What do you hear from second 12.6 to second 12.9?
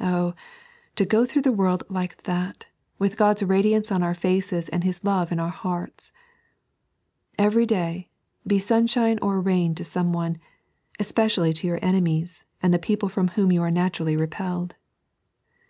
and the